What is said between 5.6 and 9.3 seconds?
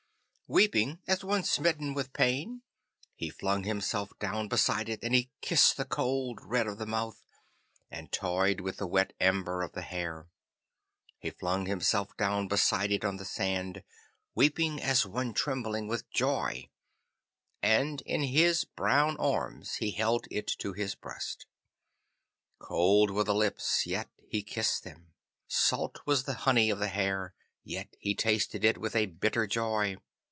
the cold red of the mouth, and toyed with the wet